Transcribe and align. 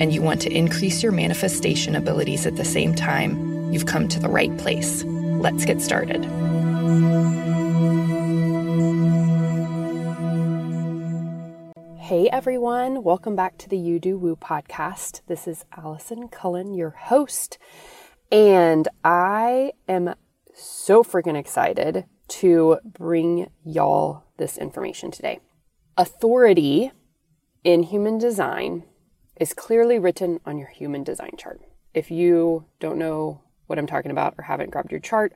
and 0.00 0.12
you 0.12 0.20
want 0.22 0.40
to 0.42 0.50
increase 0.50 1.02
your 1.02 1.12
manifestation 1.12 1.94
abilities 1.94 2.46
at 2.46 2.56
the 2.56 2.64
same 2.64 2.94
time, 2.94 3.72
you've 3.72 3.86
come 3.86 4.08
to 4.08 4.18
the 4.18 4.28
right 4.28 4.56
place. 4.58 5.04
Let's 5.04 5.64
get 5.64 5.80
started. 5.80 6.24
Hey 11.98 12.28
everyone, 12.28 13.02
welcome 13.02 13.34
back 13.34 13.56
to 13.58 13.68
the 13.68 13.78
You 13.78 13.98
Do 13.98 14.18
Woo 14.18 14.36
podcast. 14.36 15.22
This 15.26 15.48
is 15.48 15.64
Allison 15.76 16.28
Cullen, 16.28 16.74
your 16.74 16.90
host, 16.90 17.58
and 18.30 18.88
I 19.02 19.72
am 19.88 20.14
so 20.54 21.02
freaking 21.02 21.36
excited 21.36 22.04
to 22.28 22.78
bring 22.84 23.50
y'all 23.64 24.24
this 24.36 24.58
information 24.58 25.10
today. 25.10 25.40
Authority 25.96 26.92
in 27.64 27.84
human 27.84 28.18
design 28.18 28.84
is 29.36 29.52
clearly 29.52 29.98
written 29.98 30.40
on 30.46 30.58
your 30.58 30.68
human 30.68 31.02
design 31.02 31.32
chart. 31.36 31.60
If 31.92 32.10
you 32.10 32.66
don't 32.80 32.98
know 32.98 33.40
what 33.66 33.78
I'm 33.78 33.86
talking 33.86 34.10
about 34.10 34.34
or 34.38 34.44
haven't 34.44 34.70
grabbed 34.70 34.90
your 34.90 35.00
chart, 35.00 35.32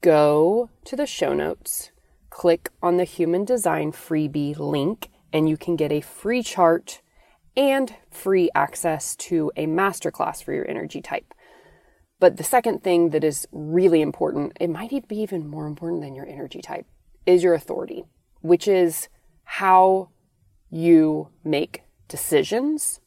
go 0.00 0.70
to 0.84 0.96
the 0.96 1.06
show 1.06 1.32
notes, 1.32 1.90
click 2.30 2.70
on 2.82 2.96
the 2.96 3.04
human 3.04 3.44
design 3.44 3.92
freebie 3.92 4.58
link 4.58 5.08
and 5.32 5.48
you 5.48 5.56
can 5.56 5.76
get 5.76 5.92
a 5.92 6.00
free 6.00 6.42
chart 6.42 7.00
and 7.56 7.94
free 8.10 8.50
access 8.54 9.14
to 9.16 9.50
a 9.56 9.66
masterclass 9.66 10.42
for 10.42 10.52
your 10.52 10.68
energy 10.68 11.00
type. 11.00 11.32
But 12.20 12.36
the 12.36 12.44
second 12.44 12.82
thing 12.82 13.10
that 13.10 13.24
is 13.24 13.46
really 13.52 14.00
important, 14.00 14.56
it 14.60 14.70
might 14.70 15.08
be 15.08 15.20
even 15.20 15.48
more 15.48 15.66
important 15.66 16.02
than 16.02 16.14
your 16.14 16.26
energy 16.26 16.60
type, 16.62 16.86
is 17.26 17.42
your 17.42 17.54
authority, 17.54 18.04
which 18.40 18.66
is 18.66 19.08
how 19.44 20.10
you 20.70 21.28
make 21.44 21.82
decisions 22.08 23.00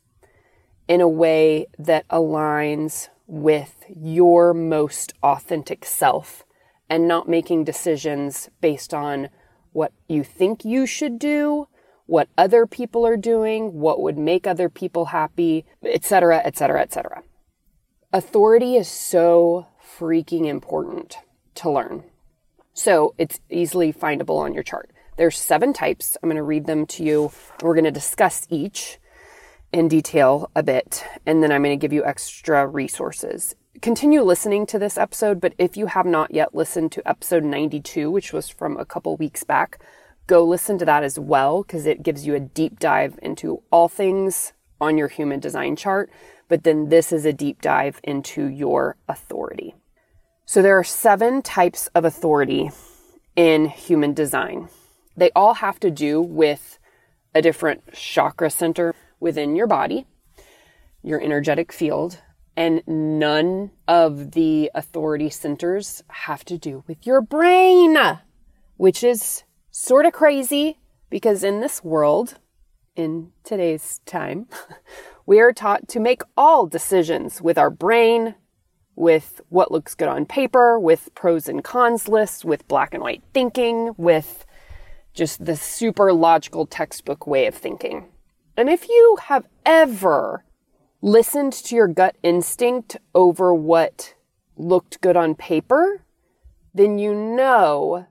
in 0.88 1.02
a 1.02 1.08
way 1.08 1.68
that 1.78 2.08
aligns 2.08 3.10
with 3.28 3.84
your 3.94 4.54
most 4.54 5.14
authentic 5.22 5.84
self 5.84 6.46
and 6.90 7.08
not 7.08 7.28
making 7.28 7.64
decisions 7.64 8.50
based 8.62 8.94
on 8.94 9.30
what 9.74 9.92
you 10.08 10.24
think 10.24 10.64
you 10.64 10.86
should 10.86 11.20
do 11.20 11.68
what 12.08 12.30
other 12.38 12.66
people 12.66 13.06
are 13.06 13.18
doing, 13.18 13.74
what 13.74 14.02
would 14.02 14.18
make 14.18 14.48
other 14.48 14.70
people 14.70 15.06
happy, 15.06 15.66
etc., 15.84 16.42
etc., 16.44 16.82
etc. 16.82 17.22
Authority 18.12 18.76
is 18.76 18.88
so 18.88 19.68
freaking 20.00 20.48
important 20.48 21.18
to 21.56 21.70
learn. 21.70 22.04
So 22.74 23.14
it's 23.18 23.40
easily 23.50 23.92
findable 23.92 24.40
on 24.40 24.54
your 24.54 24.64
chart. 24.64 24.90
There's 25.18 25.38
seven 25.38 25.74
types. 25.74 26.16
I'm 26.22 26.30
going 26.30 26.38
to 26.38 26.44
read 26.44 26.66
them 26.66 26.86
to 26.88 27.04
you. 27.04 27.32
We're 27.62 27.74
going 27.74 27.84
to 27.84 27.92
discuss 27.92 28.48
each 28.50 29.00
in 29.72 29.88
detail 29.88 30.50
a 30.56 30.64
bit, 30.64 31.04
and 31.26 31.44
then 31.44 31.52
I'm 31.52 31.64
going 31.64 31.78
to 31.78 31.82
give 31.82 31.94
you 31.94 32.06
extra 32.06 32.66
resources. 32.68 33.56
Continue 33.82 34.22
listening 34.24 34.66
to 34.68 34.80
this 34.80 34.98
episode, 34.98 35.40
but 35.40 35.54
if 35.58 35.78
you 35.78 35.88
have 35.88 36.06
not 36.06 36.34
yet 36.34 36.56
listened 36.56 36.92
to 36.94 37.08
episode 37.08 37.44
92, 37.44 38.10
which 38.10 38.34
was 38.34 38.50
from 38.50 38.78
a 38.78 38.86
couple 38.86 39.16
weeks 39.18 39.44
back, 39.44 39.80
go 40.26 40.44
listen 40.44 40.78
to 40.80 40.86
that 40.86 41.04
as 41.04 41.20
well 41.20 41.64
because 41.64 41.86
it 41.86 42.04
gives 42.04 42.26
you 42.26 42.34
a 42.34 42.40
deep 42.40 42.80
dive 42.80 43.20
into 43.22 43.62
all 43.72 43.88
things 43.88 44.54
on 44.82 44.98
your 44.98 45.08
human 45.08 45.40
design 45.40 45.76
chart. 45.76 46.10
But 46.48 46.64
then 46.64 46.90
this 46.90 47.12
is 47.12 47.26
a 47.26 47.34
deep 47.34 47.62
dive 47.62 48.00
into 48.04 48.46
your 48.46 48.96
authority. 49.08 49.76
So 50.46 50.62
there 50.62 50.80
are 50.80 50.84
seven 50.84 51.42
types 51.42 51.88
of 51.88 52.06
authority 52.06 52.72
in 53.36 53.68
human 53.68 54.14
design. 54.14 54.70
They 55.16 55.30
all 55.36 55.56
have 55.56 55.80
to 55.82 55.92
do 55.92 56.22
with 56.22 56.80
a 57.36 57.42
different 57.42 57.94
chakra 57.94 58.50
center 58.50 58.96
within 59.20 59.56
your 59.56 59.68
body, 59.68 60.06
your 61.04 61.22
energetic 61.22 61.72
field, 61.72 62.22
and 62.56 62.82
none 62.88 63.72
of 63.88 64.32
the 64.32 64.72
authority 64.74 65.30
centers 65.30 66.04
have 66.10 66.44
to 66.46 66.58
do 66.58 66.84
with 66.88 67.06
your 67.06 67.22
brain, 67.22 67.98
which 68.78 69.04
is 69.04 69.44
sort 69.70 70.08
of 70.08 70.14
crazy 70.14 70.80
because 71.10 71.44
in 71.44 71.62
this 71.62 71.84
world, 71.84 72.40
in 72.96 73.32
today's 73.44 74.02
time, 74.06 74.48
we 75.26 75.40
are 75.40 75.54
taught 75.54 75.88
to 75.90 76.00
make 76.00 76.24
all 76.36 76.66
decisions 76.66 77.42
with 77.42 77.58
our 77.58 77.70
brain, 77.70 78.34
with 78.96 79.40
what 79.50 79.72
looks 79.72 79.94
good 79.94 80.08
on 80.08 80.26
paper, 80.26 80.80
with 80.80 81.14
pros 81.14 81.48
and 81.48 81.64
cons 81.64 82.08
lists, 82.08 82.44
with 82.44 82.68
black 82.68 82.94
and 82.94 83.04
white 83.04 83.22
thinking, 83.34 83.94
with 83.98 84.46
just 85.14 85.46
the 85.46 85.56
super 85.56 86.12
logical 86.12 86.66
textbook 86.66 87.28
way 87.28 87.46
of 87.46 87.54
thinking. 87.54 88.06
And 88.58 88.70
if 88.70 88.90
you 88.90 89.18
have 89.26 89.48
ever 89.68 90.44
listened 91.00 91.54
to 91.54 91.76
your 91.76 91.88
gut 91.88 92.18
instinct 92.24 92.98
over 93.14 93.54
what 93.54 94.16
looked 94.58 95.00
good 95.00 95.16
on 95.16 95.36
paper, 95.36 96.02
then 96.74 96.98
you 96.98 97.14
know 97.14 98.08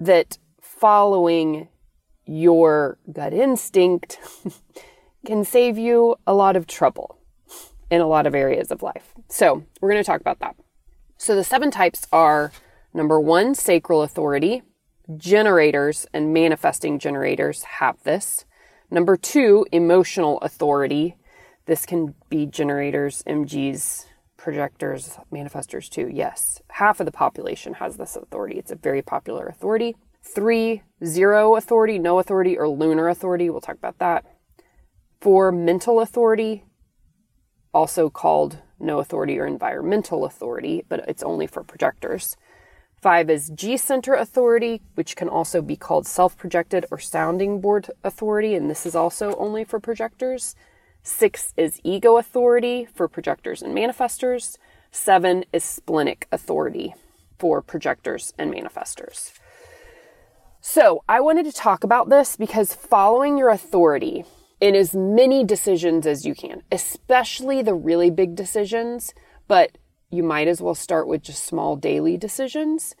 that 0.00 0.38
following 0.60 1.68
your 2.26 2.98
gut 3.12 3.32
instinct 3.32 4.18
can 5.24 5.44
save 5.44 5.78
you 5.78 6.16
a 6.26 6.34
lot 6.34 6.56
of 6.56 6.66
trouble 6.66 7.18
in 7.90 8.00
a 8.00 8.08
lot 8.08 8.26
of 8.26 8.34
areas 8.34 8.72
of 8.72 8.82
life. 8.82 9.14
So, 9.28 9.64
we're 9.80 9.90
going 9.90 10.02
to 10.02 10.06
talk 10.06 10.20
about 10.20 10.40
that. 10.40 10.56
So, 11.16 11.36
the 11.36 11.44
seven 11.44 11.70
types 11.70 12.08
are 12.12 12.50
number 12.92 13.20
one, 13.20 13.54
sacral 13.54 14.02
authority. 14.02 14.62
Generators 15.16 16.06
and 16.12 16.34
manifesting 16.34 16.98
generators 16.98 17.62
have 17.62 18.02
this. 18.02 18.46
Number 18.90 19.16
two, 19.16 19.66
emotional 19.72 20.38
authority. 20.40 21.16
This 21.66 21.86
can 21.86 22.14
be 22.28 22.46
generators, 22.46 23.22
MGs, 23.26 24.06
projectors, 24.36 25.18
manifestors 25.32 25.88
too. 25.88 26.08
Yes, 26.12 26.60
half 26.68 27.00
of 27.00 27.06
the 27.06 27.12
population 27.12 27.74
has 27.74 27.96
this 27.96 28.14
authority. 28.14 28.58
It's 28.58 28.70
a 28.70 28.76
very 28.76 29.02
popular 29.02 29.46
authority. 29.46 29.96
Three, 30.22 30.82
zero 31.04 31.56
authority, 31.56 31.98
no 31.98 32.18
authority, 32.18 32.56
or 32.56 32.68
lunar 32.68 33.08
authority. 33.08 33.48
We'll 33.50 33.60
talk 33.60 33.76
about 33.76 33.98
that. 33.98 34.24
Four, 35.20 35.50
mental 35.52 36.00
authority, 36.00 36.64
also 37.72 38.10
called 38.10 38.58
no 38.78 38.98
authority 38.98 39.38
or 39.38 39.46
environmental 39.46 40.24
authority, 40.24 40.84
but 40.88 41.00
it's 41.08 41.22
only 41.22 41.46
for 41.46 41.62
projectors. 41.64 42.36
Five 43.04 43.28
is 43.28 43.50
G 43.54 43.76
center 43.76 44.14
authority, 44.14 44.80
which 44.94 45.14
can 45.14 45.28
also 45.28 45.60
be 45.60 45.76
called 45.76 46.06
self 46.06 46.38
projected 46.38 46.86
or 46.90 46.98
sounding 46.98 47.60
board 47.60 47.90
authority, 48.02 48.54
and 48.54 48.70
this 48.70 48.86
is 48.86 48.94
also 48.94 49.36
only 49.36 49.62
for 49.62 49.78
projectors. 49.78 50.56
Six 51.02 51.52
is 51.54 51.82
ego 51.84 52.16
authority 52.16 52.86
for 52.86 53.06
projectors 53.06 53.60
and 53.60 53.76
manifestors. 53.76 54.56
Seven 54.90 55.44
is 55.52 55.62
splenic 55.62 56.26
authority 56.32 56.94
for 57.38 57.60
projectors 57.60 58.32
and 58.38 58.50
manifestors. 58.50 59.32
So, 60.62 61.04
I 61.06 61.20
wanted 61.20 61.44
to 61.44 61.52
talk 61.52 61.84
about 61.84 62.08
this 62.08 62.36
because 62.36 62.72
following 62.72 63.36
your 63.36 63.50
authority 63.50 64.24
in 64.62 64.74
as 64.74 64.94
many 64.94 65.44
decisions 65.44 66.06
as 66.06 66.24
you 66.24 66.34
can, 66.34 66.62
especially 66.72 67.60
the 67.60 67.74
really 67.74 68.08
big 68.08 68.34
decisions, 68.34 69.12
but 69.46 69.76
you 70.14 70.22
might 70.22 70.48
as 70.48 70.60
well 70.60 70.74
start 70.74 71.08
with 71.08 71.22
just 71.22 71.44
small 71.44 71.76
daily 71.76 72.16
decisions, 72.16 72.94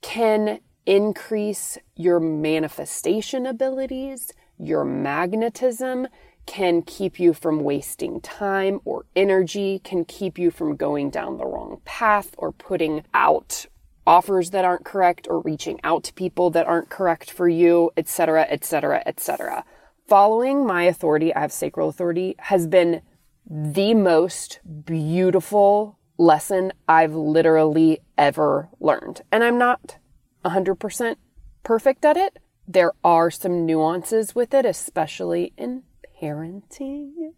can 0.00 0.60
increase 0.86 1.78
your 1.96 2.20
manifestation 2.20 3.46
abilities, 3.46 4.32
your 4.58 4.84
magnetism, 4.84 6.06
can 6.46 6.82
keep 6.82 7.18
you 7.18 7.32
from 7.32 7.60
wasting 7.60 8.20
time 8.20 8.80
or 8.84 9.06
energy, 9.16 9.80
can 9.82 10.04
keep 10.04 10.38
you 10.38 10.50
from 10.50 10.76
going 10.76 11.10
down 11.10 11.38
the 11.38 11.46
wrong 11.46 11.80
path 11.84 12.34
or 12.36 12.52
putting 12.52 13.02
out 13.14 13.66
offers 14.06 14.50
that 14.50 14.64
aren't 14.64 14.84
correct 14.84 15.26
or 15.30 15.40
reaching 15.40 15.80
out 15.82 16.04
to 16.04 16.12
people 16.12 16.50
that 16.50 16.66
aren't 16.66 16.90
correct 16.90 17.30
for 17.30 17.48
you, 17.48 17.90
etc., 17.96 18.42
etc., 18.50 19.02
etc. 19.06 19.64
Following 20.06 20.66
my 20.66 20.82
authority, 20.82 21.34
I 21.34 21.40
have 21.40 21.52
sacral 21.52 21.88
authority, 21.88 22.34
has 22.38 22.66
been 22.66 23.00
the 23.48 23.94
most 23.94 24.60
beautiful 24.84 25.98
lesson 26.18 26.72
I've 26.88 27.14
literally 27.14 28.00
ever 28.16 28.68
learned. 28.80 29.22
And 29.32 29.42
I'm 29.42 29.58
not 29.58 29.98
100% 30.44 31.16
perfect 31.62 32.04
at 32.04 32.16
it. 32.16 32.38
There 32.66 32.92
are 33.02 33.30
some 33.30 33.66
nuances 33.66 34.34
with 34.34 34.54
it, 34.54 34.64
especially 34.64 35.52
in 35.56 35.82
parenting 36.20 37.32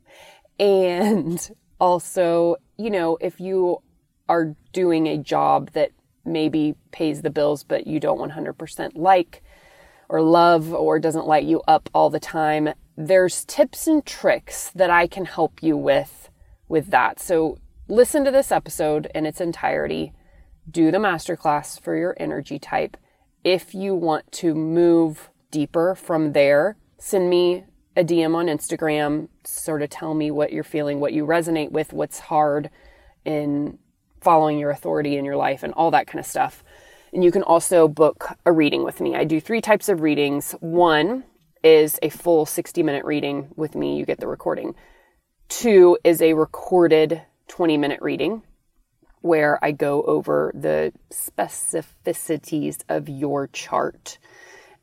And 0.58 1.50
also, 1.81 2.56
you 2.78 2.90
know, 2.90 3.19
if 3.20 3.40
you 3.40 3.82
are 4.28 4.55
doing 4.73 5.06
a 5.06 5.19
job 5.19 5.70
that 5.72 5.90
maybe 6.25 6.75
pays 6.90 7.22
the 7.22 7.31
bills, 7.31 7.64
but 7.64 7.87
you 7.87 8.00
don't 8.00 8.31
100% 8.31 8.93
like 8.94 9.43
or 10.08 10.22
love 10.22 10.72
or 10.72 10.99
doesn't 10.99 11.26
light 11.26 11.44
you 11.44 11.62
up 11.67 11.88
all 11.93 12.11
the 12.11 12.20
time, 12.20 12.70
there's 12.96 13.44
tips 13.44 13.87
and 13.87 14.05
tricks 14.05 14.70
that 14.75 14.90
I 14.90 15.06
can 15.06 15.25
help 15.25 15.62
you 15.62 15.76
with 15.76 16.31
with 16.69 16.88
that. 16.88 17.20
So 17.20 17.58
listen 17.88 18.25
to 18.25 18.31
this 18.31 18.50
episode 18.50 19.09
in 19.15 19.27
its 19.27 19.41
entirety. 19.41 20.12
Do 20.69 20.91
the 20.91 20.99
masterclass 20.99 21.81
for 21.81 21.97
your 21.97 22.17
energy 22.19 22.59
type. 22.59 22.97
If 23.44 23.75
you 23.75 23.94
want 23.94 24.31
to 24.33 24.55
move 24.55 25.31
deeper 25.50 25.94
from 25.94 26.33
there, 26.33 26.77
send 26.99 27.31
me 27.31 27.65
a 27.97 28.05
DM 28.05 28.35
on 28.35 28.47
Instagram, 28.47 29.29
sort 29.44 29.83
of 29.83 29.91
tell 29.91 30.15
me 30.15 30.31
what 30.31 30.53
you're 30.53 30.65
feeling, 30.65 31.00
what 31.00 31.12
you 31.12 31.25
resonate 31.25 31.71
with, 31.71 31.93
what's 31.93 32.19
hard 32.19 32.71
in 33.25 33.79
following 34.21 34.59
your 34.59 34.71
authority 34.71 35.17
in 35.17 35.25
your 35.25 35.37
life, 35.37 35.62
and 35.62 35.73
all 35.75 35.91
that 35.93 36.06
kind 36.06 36.19
of 36.19 36.27
stuff. 36.27 36.65
And 37.12 37.25
you 37.25 37.31
can 37.31 37.43
also 37.43 37.89
book 37.89 38.37
a 38.44 38.53
reading 38.53 38.85
with 38.85 39.00
me. 39.00 39.15
I 39.15 39.25
do 39.25 39.41
three 39.41 39.61
types 39.61 39.89
of 39.89 40.00
readings. 40.00 40.53
One 40.61 41.25
is 41.62 41.99
a 42.03 42.11
full 42.11 42.44
60 42.44 42.82
minute 42.82 43.05
reading 43.05 43.49
with 43.56 43.75
me, 43.75 43.97
you 43.97 44.05
get 44.05 44.21
the 44.21 44.27
recording. 44.27 44.75
Two 45.49 45.97
is 46.05 46.21
a 46.21 46.35
recorded 46.35 47.23
20 47.48 47.76
minute 47.76 48.00
reading 48.02 48.43
where 49.20 49.62
I 49.62 49.72
go 49.72 50.02
over 50.02 50.52
the 50.54 50.93
specificities 51.10 52.82
of 52.88 53.08
your 53.08 53.48
chart 53.48 54.19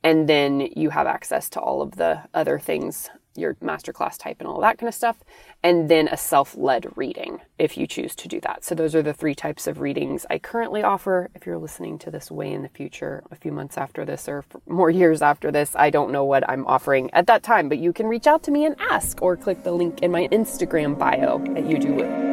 and 0.04 0.28
then 0.28 0.70
you 0.76 0.90
have 0.90 1.08
access 1.08 1.50
to 1.52 1.62
all 1.62 1.82
of 1.82 1.96
the 1.96 2.24
other 2.34 2.60
things, 2.60 3.10
your 3.36 3.56
masterclass 3.56 4.18
type 4.18 4.38
and 4.40 4.48
all 4.48 4.60
that 4.60 4.78
kind 4.78 4.90
of 4.90 4.94
stuff. 4.94 5.18
And 5.64 5.90
then 5.90 6.10
a 6.10 6.18
self 6.18 6.58
led 6.58 6.88
reading 6.98 7.40
if 7.58 7.78
you 7.78 7.88
choose 7.88 8.14
to 8.18 8.28
do 8.28 8.42
that. 8.42 8.66
So, 8.66 8.76
those 8.76 8.94
are 8.96 9.02
the 9.02 9.14
three 9.14 9.34
types 9.34 9.66
of 9.66 9.80
readings 9.80 10.26
I 10.30 10.40
currently 10.40 10.84
offer. 10.84 11.30
If 11.34 11.46
you're 11.46 11.58
listening 11.58 11.98
to 12.00 12.12
this 12.12 12.30
way 12.30 12.52
in 12.52 12.64
the 12.64 12.70
future, 12.70 13.24
a 13.32 13.36
few 13.36 13.54
months 13.54 13.78
after 13.78 14.04
this 14.04 14.28
or 14.28 14.44
more 14.68 14.90
years 14.90 15.22
after 15.22 15.52
this, 15.52 15.74
I 15.74 15.90
don't 15.90 16.12
know 16.12 16.26
what 16.26 16.48
I'm 16.50 16.68
offering 16.68 17.10
at 17.14 17.28
that 17.28 17.44
time, 17.44 17.70
but 17.70 17.78
you 17.78 17.94
can 17.94 18.08
reach 18.08 18.28
out 18.28 18.44
to 18.44 18.52
me 18.52 18.66
and 18.66 18.76
ask 18.92 19.22
or 19.22 19.38
click 19.38 19.64
the 19.64 19.72
link 19.72 20.02
in 20.02 20.12
my 20.12 20.28
Instagram 20.28 21.00
bio 21.00 21.42
at 21.56 21.66
You 21.66 21.80
Do 21.80 21.94
Woo. 21.94 22.33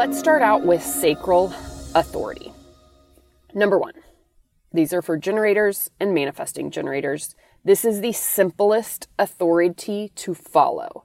Let's 0.00 0.18
start 0.18 0.40
out 0.40 0.64
with 0.64 0.82
sacral 0.82 1.48
authority. 1.94 2.54
Number 3.52 3.78
one, 3.78 3.92
these 4.72 4.94
are 4.94 5.02
for 5.02 5.18
generators 5.18 5.90
and 6.00 6.14
manifesting 6.14 6.70
generators. 6.70 7.36
This 7.66 7.84
is 7.84 8.00
the 8.00 8.12
simplest 8.12 9.08
authority 9.18 10.10
to 10.14 10.32
follow. 10.32 11.04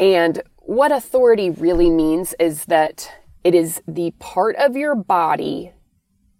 And 0.00 0.42
what 0.56 0.90
authority 0.90 1.48
really 1.48 1.90
means 1.90 2.34
is 2.40 2.64
that 2.64 3.08
it 3.44 3.54
is 3.54 3.80
the 3.86 4.12
part 4.18 4.56
of 4.56 4.74
your 4.76 4.96
body 4.96 5.70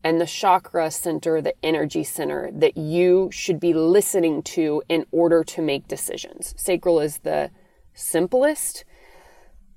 and 0.03 0.21
the 0.21 0.27
chakra 0.27 0.91
center, 0.91 1.41
the 1.41 1.55
energy 1.65 2.03
center 2.03 2.51
that 2.55 2.77
you 2.77 3.31
should 3.31 3.61
be 3.61 3.73
listening 3.73 4.43
to 4.43 4.83
in 4.89 5.07
order 5.13 5.45
to 5.45 5.63
make 5.63 5.87
decisions. 5.87 6.55
Sacral 6.57 6.99
is 6.99 7.19
the 7.19 7.53
simplest, 7.95 8.85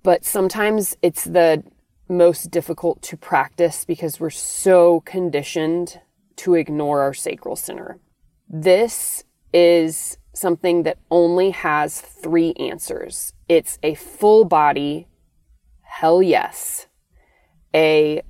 but 0.02 0.26
sometimes 0.26 0.98
it's 1.04 1.26
the 1.26 1.64
most 2.08 2.52
difficult 2.52 3.02
to 3.04 3.18
practice 3.18 3.86
because 3.86 4.20
we're 4.20 4.30
so 4.30 5.02
conditioned 5.02 6.00
to 6.38 6.54
ignore 6.54 7.02
our 7.02 7.14
sacral 7.14 7.56
center. 7.56 8.00
This 8.48 9.24
is 9.54 10.18
something 10.34 10.84
that 10.84 10.98
only 11.10 11.52
has 11.52 12.02
three 12.02 12.54
answers 12.54 13.34
it's 13.48 13.78
a 13.84 13.94
full 13.94 14.44
body, 14.44 15.08
hell 15.82 16.22
yes, 16.22 16.88
a 17.74 18.22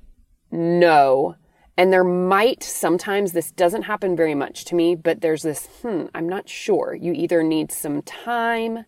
no, 0.50 1.36
and 1.76 1.92
there 1.92 2.04
might 2.04 2.62
sometimes, 2.62 3.32
this 3.32 3.50
doesn't 3.50 3.82
happen 3.82 4.16
very 4.16 4.34
much 4.34 4.64
to 4.66 4.74
me, 4.74 4.94
but 4.94 5.20
there's 5.20 5.42
this, 5.42 5.66
hmm, 5.82 6.06
I'm 6.14 6.28
not 6.28 6.48
sure. 6.48 6.94
You 6.94 7.12
either 7.12 7.42
need 7.42 7.70
some 7.70 8.02
time 8.02 8.84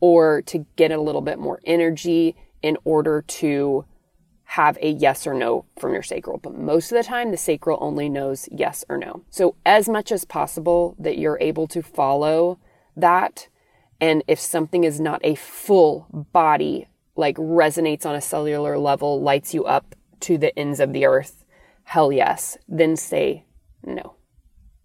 or 0.00 0.42
to 0.42 0.66
get 0.76 0.90
a 0.90 1.00
little 1.00 1.20
bit 1.20 1.38
more 1.38 1.60
energy 1.64 2.34
in 2.62 2.76
order 2.84 3.22
to 3.22 3.84
have 4.52 4.76
a 4.82 4.90
yes 4.90 5.26
or 5.26 5.32
no 5.32 5.64
from 5.78 5.94
your 5.94 6.02
sacral, 6.02 6.36
but 6.36 6.54
most 6.54 6.92
of 6.92 6.96
the 6.98 7.02
time 7.02 7.30
the 7.30 7.38
sacral 7.38 7.78
only 7.80 8.06
knows 8.06 8.50
yes 8.52 8.84
or 8.86 8.98
no. 8.98 9.22
So, 9.30 9.54
as 9.64 9.88
much 9.88 10.12
as 10.12 10.26
possible 10.26 10.94
that 10.98 11.16
you're 11.16 11.38
able 11.40 11.66
to 11.68 11.80
follow 11.80 12.58
that, 12.94 13.48
and 13.98 14.22
if 14.28 14.38
something 14.38 14.84
is 14.84 15.00
not 15.00 15.22
a 15.24 15.36
full 15.36 16.06
body, 16.34 16.86
like 17.16 17.36
resonates 17.38 18.04
on 18.04 18.14
a 18.14 18.20
cellular 18.20 18.76
level, 18.76 19.22
lights 19.22 19.54
you 19.54 19.64
up 19.64 19.94
to 20.20 20.36
the 20.36 20.56
ends 20.58 20.80
of 20.80 20.92
the 20.92 21.06
earth, 21.06 21.46
hell 21.84 22.12
yes, 22.12 22.58
then 22.68 22.94
say 22.94 23.46
no. 23.82 24.16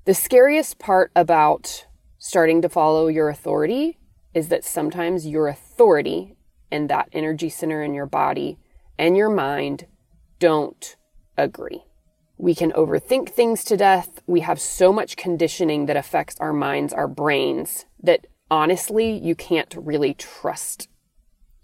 The 0.06 0.14
scariest 0.14 0.80
part 0.80 1.12
about 1.14 1.88
starting 2.18 2.62
to 2.62 2.70
follow 2.70 3.08
your 3.08 3.28
authority 3.28 3.98
is 4.34 4.48
that 4.48 4.64
sometimes 4.64 5.28
your 5.28 5.50
authority 5.50 6.38
and 6.72 6.90
that 6.90 7.10
energy 7.12 7.50
center 7.50 7.84
in 7.84 7.94
your 7.94 8.06
body 8.06 8.60
and 8.98 9.18
your 9.18 9.30
mind 9.30 9.86
don't 10.40 10.96
agree. 11.38 11.84
We 12.38 12.54
can 12.54 12.72
overthink 12.74 13.30
things 13.30 13.64
to 13.66 13.78
death. 13.78 14.22
We 14.28 14.42
have 14.42 14.60
so 14.60 14.94
much 14.94 15.18
conditioning 15.18 15.88
that 15.88 15.98
affects 15.98 16.40
our 16.40 16.54
minds, 16.54 16.94
our 16.94 17.08
brains, 17.08 17.86
that 18.02 18.28
honestly, 18.52 19.12
you 19.12 19.36
can't 19.36 19.74
really 19.78 20.14
trust 20.14 20.88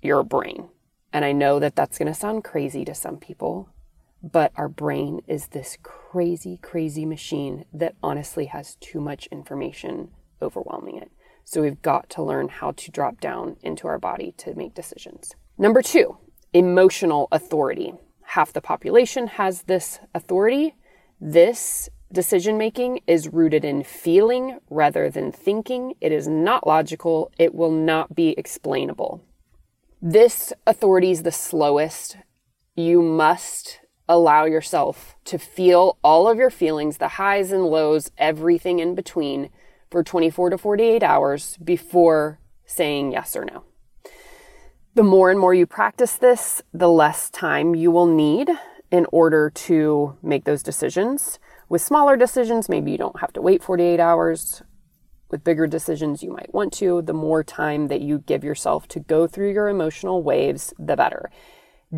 your 0.02 0.24
brain. 0.24 0.70
And 1.12 1.24
I 1.24 1.32
know 1.32 1.60
that 1.60 1.76
that's 1.76 2.00
going 2.00 2.12
to 2.12 2.20
sound 2.20 2.44
crazy 2.44 2.84
to 2.86 2.96
some 2.96 3.18
people, 3.18 3.70
but 4.24 4.52
our 4.56 4.68
brain 4.68 5.22
is 5.28 5.48
this 5.48 5.78
crazy, 5.84 6.58
crazy 6.62 7.06
machine 7.06 7.66
that 7.72 7.96
honestly 8.02 8.48
has 8.48 8.76
too 8.78 9.00
much 9.00 9.28
information 9.28 10.10
overwhelming 10.42 10.98
it. 10.98 11.12
So 11.46 11.62
we've 11.62 11.82
got 11.82 12.10
to 12.12 12.24
learn 12.24 12.48
how 12.48 12.72
to 12.72 12.92
drop 12.92 13.20
down 13.20 13.58
into 13.62 13.88
our 13.88 14.00
body 14.00 14.34
to 14.38 14.56
make 14.56 14.74
decisions. 14.74 15.36
Number 15.58 15.82
two, 15.82 16.18
emotional 16.54 17.28
authority. 17.32 17.94
Half 18.22 18.54
the 18.54 18.62
population 18.62 19.28
has 19.28 19.64
this 19.64 20.00
authority. 20.14 20.76
This 21.20 21.90
decision 22.12 22.58
making 22.58 23.00
is 23.08 23.34
rooted 23.34 23.66
in 23.66 23.84
feeling 23.84 24.60
rather 24.70 25.10
than 25.10 25.32
thinking. 25.32 25.94
It 26.00 26.12
is 26.12 26.28
not 26.28 26.68
logical. 26.68 27.32
It 27.38 27.56
will 27.56 27.72
not 27.72 28.16
be 28.16 28.36
explainable. 28.38 29.24
This 30.02 30.54
authority 30.68 31.12
is 31.12 31.24
the 31.24 31.32
slowest. 31.32 32.18
You 32.76 33.02
must 33.02 33.80
allow 34.08 34.46
yourself 34.46 35.16
to 35.26 35.38
feel 35.40 35.98
all 36.04 36.28
of 36.30 36.38
your 36.38 36.50
feelings, 36.50 36.98
the 36.98 37.08
highs 37.08 37.52
and 37.52 37.66
lows, 37.66 38.12
everything 38.18 38.80
in 38.80 38.96
between 38.96 39.50
for 39.90 40.04
24 40.04 40.52
to 40.52 40.58
48 40.58 41.04
hours 41.04 41.58
before 41.64 42.40
saying 42.66 43.12
yes 43.12 43.36
or 43.36 43.46
no. 43.46 43.64
The 44.96 45.02
more 45.02 45.32
and 45.32 45.40
more 45.40 45.56
you 45.56 45.66
practice 45.66 46.18
this, 46.18 46.62
the 46.72 46.88
less 46.88 47.32
time 47.32 47.74
you 47.74 47.90
will 47.90 48.06
need 48.06 48.52
in 48.92 49.08
order 49.12 49.50
to 49.50 50.16
make 50.22 50.44
those 50.44 50.62
decisions. 50.62 51.40
With 51.68 51.82
smaller 51.82 52.16
decisions, 52.16 52.70
maybe 52.70 52.92
you 52.92 53.00
don't 53.00 53.20
have 53.20 53.34
to 53.34 53.42
wait 53.42 53.64
48 53.64 54.00
hours. 54.00 54.62
With 55.32 55.44
bigger 55.44 55.66
decisions, 55.66 56.22
you 56.22 56.32
might 56.32 56.54
want 56.54 56.74
to. 56.74 57.02
The 57.02 57.12
more 57.12 57.44
time 57.44 57.88
that 57.88 58.02
you 58.02 58.20
give 58.20 58.44
yourself 58.44 58.88
to 58.90 59.00
go 59.00 59.26
through 59.26 59.52
your 59.54 59.68
emotional 59.68 60.22
waves, 60.22 60.76
the 60.78 60.96
better. 60.96 61.32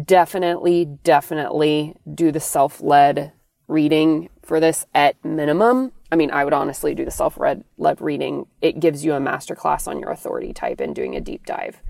Definitely, 0.05 0.85
definitely 0.85 1.97
do 2.13 2.31
the 2.31 2.39
self 2.39 2.81
led 2.81 3.33
reading 3.67 4.29
for 4.41 4.61
this 4.61 4.85
at 4.95 5.17
minimum. 5.25 5.91
I 6.13 6.15
mean, 6.15 6.31
I 6.31 6.45
would 6.45 6.53
honestly 6.53 6.95
do 6.95 7.03
the 7.03 7.11
self 7.11 7.37
led 7.37 7.65
reading. 7.99 8.45
It 8.61 8.79
gives 8.79 9.03
you 9.03 9.15
a 9.15 9.19
masterclass 9.19 9.85
on 9.85 9.99
your 9.99 10.11
authority 10.11 10.53
type 10.53 10.79
and 10.79 10.95
doing 10.95 11.13
a 11.13 11.19
deep 11.19 11.45
dive 11.45 11.81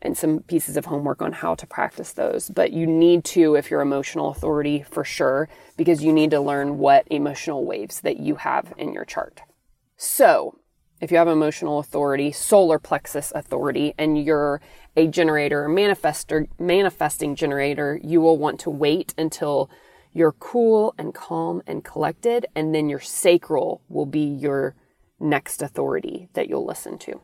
and 0.00 0.16
some 0.16 0.40
pieces 0.40 0.76
of 0.76 0.86
homework 0.86 1.20
on 1.20 1.32
how 1.32 1.54
to 1.54 1.66
practice 1.66 2.12
those. 2.12 2.48
But 2.48 2.72
you 2.72 2.86
need 2.86 3.24
to, 3.26 3.54
if 3.54 3.70
you're 3.70 3.80
emotional 3.80 4.30
authority, 4.30 4.84
for 4.88 5.04
sure, 5.04 5.48
because 5.76 6.02
you 6.02 6.12
need 6.12 6.30
to 6.30 6.40
learn 6.40 6.78
what 6.78 7.06
emotional 7.10 7.64
waves 7.64 8.00
that 8.02 8.18
you 8.18 8.36
have 8.36 8.72
in 8.76 8.92
your 8.92 9.04
chart. 9.04 9.40
So, 9.96 10.58
if 11.00 11.12
you 11.12 11.18
have 11.18 11.28
emotional 11.28 11.78
authority, 11.78 12.32
solar 12.32 12.78
plexus 12.78 13.32
authority, 13.34 13.94
and 13.98 14.22
you're 14.22 14.60
a 14.96 15.06
generator 15.06 15.64
or 15.64 15.68
manifestor, 15.68 16.48
manifesting 16.58 17.36
generator, 17.36 18.00
you 18.02 18.20
will 18.20 18.36
want 18.36 18.58
to 18.60 18.70
wait 18.70 19.14
until 19.16 19.70
you're 20.12 20.32
cool 20.32 20.94
and 20.98 21.14
calm 21.14 21.62
and 21.66 21.84
collected, 21.84 22.46
and 22.56 22.74
then 22.74 22.88
your 22.88 22.98
sacral 22.98 23.82
will 23.88 24.06
be 24.06 24.24
your 24.24 24.74
next 25.20 25.62
authority 25.62 26.28
that 26.32 26.48
you'll 26.48 26.66
listen 26.66 26.98
to. 26.98 27.20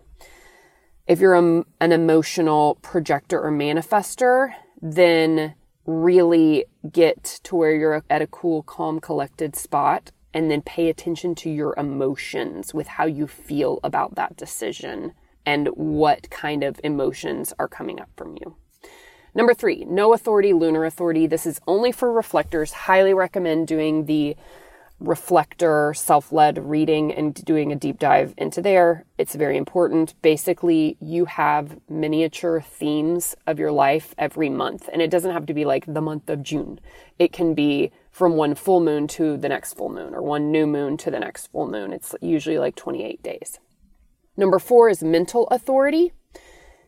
If 1.06 1.20
you're 1.20 1.34
a, 1.34 1.64
an 1.80 1.92
emotional 1.92 2.76
projector 2.76 3.38
or 3.40 3.50
manifestor, 3.50 4.54
then 4.80 5.54
really 5.84 6.64
get 6.90 7.40
to 7.42 7.56
where 7.56 7.74
you're 7.74 8.02
at 8.08 8.22
a 8.22 8.26
cool, 8.26 8.62
calm, 8.62 9.00
collected 9.00 9.54
spot 9.54 10.12
and 10.32 10.50
then 10.50 10.62
pay 10.62 10.88
attention 10.88 11.34
to 11.34 11.50
your 11.50 11.74
emotions 11.76 12.72
with 12.72 12.86
how 12.86 13.04
you 13.04 13.26
feel 13.26 13.80
about 13.84 14.14
that 14.14 14.36
decision 14.36 15.12
and 15.44 15.68
what 15.68 16.30
kind 16.30 16.64
of 16.64 16.80
emotions 16.82 17.52
are 17.58 17.68
coming 17.68 18.00
up 18.00 18.08
from 18.16 18.36
you. 18.40 18.56
Number 19.34 19.52
three, 19.52 19.84
no 19.84 20.14
authority, 20.14 20.52
lunar 20.52 20.86
authority. 20.86 21.26
This 21.26 21.44
is 21.44 21.60
only 21.66 21.92
for 21.92 22.10
reflectors. 22.10 22.72
Highly 22.72 23.12
recommend 23.12 23.66
doing 23.66 24.06
the 24.06 24.36
reflector 25.00 25.92
self 25.94 26.32
led 26.32 26.58
reading 26.58 27.12
and 27.12 27.34
doing 27.44 27.72
a 27.72 27.76
deep 27.76 27.98
dive 27.98 28.34
into 28.36 28.62
there. 28.62 29.04
It's 29.18 29.34
very 29.34 29.56
important. 29.56 30.14
Basically, 30.22 30.96
you 31.00 31.24
have 31.26 31.78
miniature 31.88 32.60
themes 32.60 33.34
of 33.46 33.58
your 33.58 33.72
life 33.72 34.14
every 34.18 34.48
month, 34.48 34.88
and 34.92 35.02
it 35.02 35.10
doesn't 35.10 35.32
have 35.32 35.46
to 35.46 35.54
be 35.54 35.64
like 35.64 35.84
the 35.86 36.00
month 36.00 36.28
of 36.30 36.42
June. 36.42 36.80
It 37.18 37.32
can 37.32 37.54
be 37.54 37.92
from 38.10 38.36
one 38.36 38.54
full 38.54 38.80
moon 38.80 39.08
to 39.08 39.36
the 39.36 39.48
next 39.48 39.74
full 39.74 39.88
moon 39.88 40.14
or 40.14 40.22
one 40.22 40.52
new 40.52 40.66
moon 40.66 40.96
to 40.98 41.10
the 41.10 41.20
next 41.20 41.48
full 41.48 41.68
moon. 41.68 41.92
It's 41.92 42.14
usually 42.20 42.58
like 42.58 42.76
28 42.76 43.22
days. 43.22 43.58
Number 44.36 44.58
four 44.58 44.88
is 44.88 45.02
mental 45.02 45.46
authority. 45.48 46.12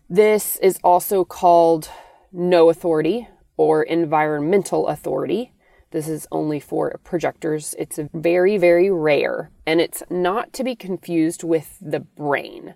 This 0.09 0.57
is 0.59 0.79
also 0.85 1.25
called 1.25 1.89
no 2.33 2.71
authority 2.71 3.29
or 3.57 3.83
environmental 3.83 4.87
authority. 4.89 5.53
This 5.97 6.09
is 6.09 6.29
only 6.31 6.61
for 6.61 7.01
projectors. 7.05 7.75
It's 7.79 7.99
very, 8.13 8.59
very 8.59 8.91
rare, 8.91 9.51
and 9.65 9.81
it's 9.81 10.03
not 10.11 10.53
to 10.53 10.63
be 10.63 10.77
confused 10.77 11.43
with 11.43 11.79
the 11.81 12.01
brain. 12.01 12.75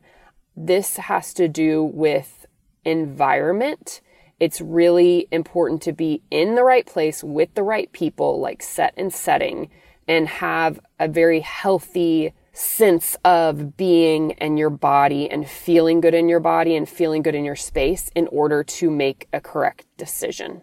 This 0.56 0.96
has 0.96 1.34
to 1.34 1.46
do 1.46 1.82
with 1.82 2.46
environment. 2.82 4.00
It's 4.38 4.62
really 4.62 5.28
important 5.30 5.82
to 5.82 5.92
be 5.92 6.22
in 6.30 6.54
the 6.54 6.64
right 6.64 6.86
place 6.86 7.22
with 7.22 7.52
the 7.52 7.62
right 7.62 7.92
people, 7.92 8.40
like 8.40 8.62
set 8.62 8.94
and 8.96 9.12
setting, 9.12 9.68
and 10.08 10.26
have 10.26 10.80
a 10.98 11.06
very 11.06 11.40
healthy 11.40 12.32
sense 12.54 13.18
of 13.22 13.76
being 13.76 14.32
and 14.38 14.58
your 14.58 14.70
body 14.70 15.28
and 15.28 15.46
feeling 15.46 16.00
good 16.00 16.14
in 16.14 16.30
your 16.30 16.40
body 16.40 16.74
and 16.74 16.88
feeling 16.88 17.20
good 17.20 17.34
in 17.34 17.44
your 17.44 17.54
space 17.54 18.10
in 18.16 18.28
order 18.28 18.64
to 18.64 18.90
make 18.90 19.28
a 19.30 19.42
correct 19.42 19.84
decision. 19.98 20.62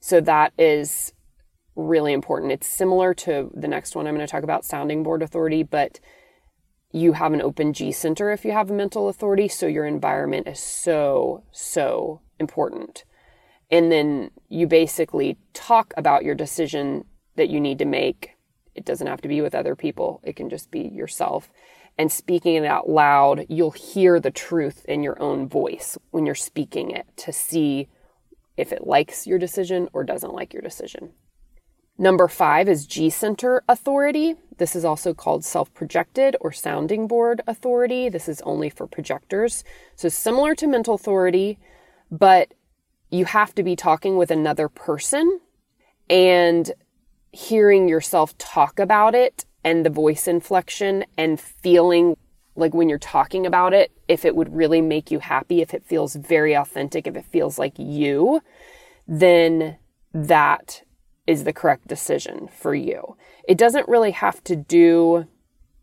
So 0.00 0.22
that 0.22 0.54
is 0.58 1.12
really 1.74 2.12
important. 2.12 2.52
It's 2.52 2.66
similar 2.66 3.14
to 3.14 3.50
the 3.54 3.68
next 3.68 3.96
one 3.96 4.06
I'm 4.06 4.14
going 4.14 4.26
to 4.26 4.30
talk 4.30 4.42
about, 4.42 4.64
sounding 4.64 5.02
board 5.02 5.22
authority, 5.22 5.62
but 5.62 6.00
you 6.92 7.12
have 7.14 7.32
an 7.32 7.40
open 7.40 7.72
G 7.72 7.90
center 7.90 8.30
if 8.32 8.44
you 8.44 8.52
have 8.52 8.70
a 8.70 8.74
mental 8.74 9.08
authority. 9.08 9.48
So 9.48 9.66
your 9.66 9.86
environment 9.86 10.46
is 10.46 10.60
so, 10.60 11.44
so 11.50 12.20
important. 12.38 13.04
And 13.70 13.90
then 13.90 14.30
you 14.50 14.66
basically 14.66 15.38
talk 15.54 15.94
about 15.96 16.24
your 16.24 16.34
decision 16.34 17.06
that 17.36 17.48
you 17.48 17.60
need 17.60 17.78
to 17.78 17.86
make. 17.86 18.32
It 18.74 18.84
doesn't 18.84 19.06
have 19.06 19.22
to 19.22 19.28
be 19.28 19.40
with 19.40 19.54
other 19.54 19.74
people, 19.74 20.20
it 20.22 20.36
can 20.36 20.50
just 20.50 20.70
be 20.70 20.80
yourself. 20.80 21.50
And 21.98 22.10
speaking 22.10 22.54
it 22.54 22.64
out 22.64 22.88
loud, 22.88 23.44
you'll 23.48 23.72
hear 23.72 24.18
the 24.18 24.30
truth 24.30 24.84
in 24.86 25.02
your 25.02 25.20
own 25.20 25.46
voice 25.46 25.98
when 26.10 26.24
you're 26.24 26.34
speaking 26.34 26.90
it 26.90 27.06
to 27.18 27.32
see 27.32 27.88
if 28.56 28.72
it 28.72 28.86
likes 28.86 29.26
your 29.26 29.38
decision 29.38 29.88
or 29.92 30.04
doesn't 30.04 30.32
like 30.32 30.54
your 30.54 30.62
decision. 30.62 31.12
Number 31.98 32.26
five 32.26 32.68
is 32.68 32.86
G 32.86 33.10
center 33.10 33.62
authority. 33.68 34.34
This 34.58 34.74
is 34.74 34.84
also 34.84 35.14
called 35.14 35.44
self 35.44 35.72
projected 35.74 36.36
or 36.40 36.52
sounding 36.52 37.06
board 37.06 37.42
authority. 37.46 38.08
This 38.08 38.28
is 38.28 38.40
only 38.42 38.70
for 38.70 38.86
projectors. 38.86 39.62
So, 39.94 40.08
similar 40.08 40.54
to 40.56 40.66
mental 40.66 40.94
authority, 40.94 41.58
but 42.10 42.54
you 43.10 43.26
have 43.26 43.54
to 43.54 43.62
be 43.62 43.76
talking 43.76 44.16
with 44.16 44.30
another 44.30 44.68
person 44.68 45.40
and 46.08 46.72
hearing 47.30 47.88
yourself 47.88 48.36
talk 48.38 48.78
about 48.78 49.14
it 49.14 49.44
and 49.64 49.84
the 49.84 49.90
voice 49.90 50.26
inflection 50.26 51.04
and 51.16 51.40
feeling 51.40 52.16
like 52.54 52.74
when 52.74 52.88
you're 52.88 52.98
talking 52.98 53.46
about 53.46 53.72
it, 53.72 53.92
if 54.08 54.24
it 54.24 54.36
would 54.36 54.54
really 54.54 54.80
make 54.80 55.10
you 55.10 55.18
happy, 55.18 55.62
if 55.62 55.72
it 55.72 55.84
feels 55.84 56.16
very 56.16 56.54
authentic, 56.54 57.06
if 57.06 57.16
it 57.16 57.24
feels 57.24 57.58
like 57.58 57.78
you, 57.78 58.40
then 59.06 59.78
that 60.12 60.82
is 61.26 61.44
the 61.44 61.52
correct 61.52 61.86
decision 61.86 62.48
for 62.48 62.74
you. 62.74 63.16
It 63.48 63.58
doesn't 63.58 63.88
really 63.88 64.10
have 64.10 64.42
to 64.44 64.56
do 64.56 65.26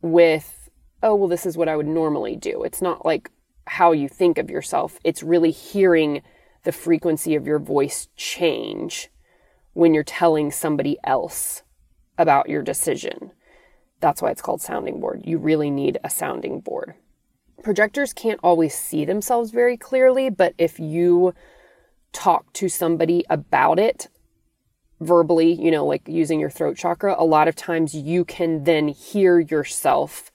with, 0.01 0.69
oh, 1.01 1.15
well, 1.15 1.29
this 1.29 1.45
is 1.45 1.57
what 1.57 1.69
I 1.69 1.75
would 1.75 1.87
normally 1.87 2.35
do. 2.35 2.63
It's 2.63 2.81
not 2.81 3.05
like 3.05 3.31
how 3.67 3.91
you 3.91 4.09
think 4.09 4.37
of 4.37 4.49
yourself. 4.49 4.99
It's 5.03 5.23
really 5.23 5.51
hearing 5.51 6.21
the 6.63 6.71
frequency 6.71 7.35
of 7.35 7.47
your 7.47 7.59
voice 7.59 8.09
change 8.17 9.09
when 9.73 9.93
you're 9.93 10.03
telling 10.03 10.51
somebody 10.51 10.97
else 11.03 11.63
about 12.17 12.49
your 12.49 12.61
decision. 12.61 13.31
That's 14.01 14.21
why 14.21 14.31
it's 14.31 14.41
called 14.41 14.61
sounding 14.61 14.99
board. 14.99 15.21
You 15.25 15.37
really 15.37 15.69
need 15.69 15.99
a 16.03 16.09
sounding 16.09 16.59
board. 16.59 16.95
Projectors 17.63 18.13
can't 18.13 18.39
always 18.43 18.73
see 18.73 19.05
themselves 19.05 19.51
very 19.51 19.77
clearly, 19.77 20.29
but 20.29 20.53
if 20.57 20.79
you 20.79 21.33
talk 22.11 22.51
to 22.53 22.69
somebody 22.69 23.25
about 23.29 23.79
it, 23.79 24.07
verbally, 24.99 25.53
you 25.53 25.71
know, 25.71 25.85
like 25.85 26.07
using 26.07 26.39
your 26.39 26.49
throat 26.49 26.77
chakra, 26.77 27.15
a 27.17 27.23
lot 27.23 27.47
of 27.47 27.55
times 27.55 27.93
you 27.93 28.25
can 28.25 28.63
then 28.63 28.87
hear 28.87 29.39
yourself 29.39 30.31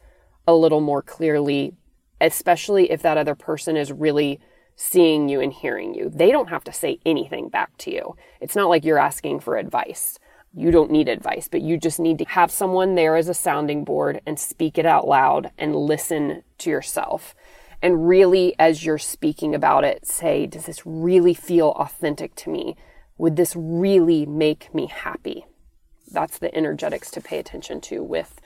a 0.46 0.54
little 0.54 0.80
more 0.80 1.02
clearly, 1.02 1.74
especially 2.20 2.90
if 2.90 3.02
that 3.02 3.18
other 3.18 3.34
person 3.34 3.76
is 3.76 3.92
really 3.92 4.40
seeing 4.76 5.28
you 5.28 5.40
and 5.40 5.52
hearing 5.52 5.94
you. 5.94 6.10
They 6.10 6.30
don't 6.30 6.48
have 6.48 6.64
to 6.64 6.72
say 6.72 6.98
anything 7.06 7.48
back 7.48 7.76
to 7.78 7.92
you. 7.92 8.16
It's 8.40 8.56
not 8.56 8.68
like 8.68 8.84
you're 8.84 8.98
asking 8.98 9.40
for 9.40 9.56
advice. 9.56 10.18
You 10.56 10.70
don't 10.70 10.90
need 10.90 11.08
advice, 11.08 11.48
but 11.48 11.62
you 11.62 11.78
just 11.78 12.00
need 12.00 12.18
to 12.18 12.24
have 12.26 12.50
someone 12.50 12.94
there 12.94 13.16
as 13.16 13.28
a 13.28 13.34
sounding 13.34 13.84
board 13.84 14.20
and 14.26 14.38
speak 14.38 14.78
it 14.78 14.86
out 14.86 15.06
loud 15.06 15.50
and 15.58 15.76
listen 15.76 16.42
to 16.58 16.70
yourself. 16.70 17.34
And 17.82 18.08
really, 18.08 18.54
as 18.58 18.84
you're 18.84 18.98
speaking 18.98 19.54
about 19.54 19.84
it, 19.84 20.06
say, 20.06 20.46
does 20.46 20.66
this 20.66 20.86
really 20.86 21.34
feel 21.34 21.70
authentic 21.70 22.34
to 22.36 22.50
me? 22.50 22.76
Would 23.18 23.36
this 23.36 23.54
really 23.56 24.26
make 24.26 24.74
me 24.74 24.86
happy? 24.86 25.46
That's 26.10 26.38
the 26.38 26.54
energetics 26.54 27.10
to 27.12 27.20
pay 27.20 27.38
attention 27.38 27.80
to 27.82 28.02
with 28.02 28.40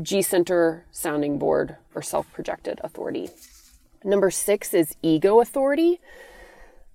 G 0.00 0.22
center, 0.22 0.86
sounding 0.90 1.38
board, 1.38 1.76
or 1.94 2.02
self 2.02 2.32
projected 2.32 2.80
authority. 2.84 3.30
Number 4.04 4.30
six 4.30 4.74
is 4.74 4.96
ego 5.02 5.40
authority. 5.40 6.00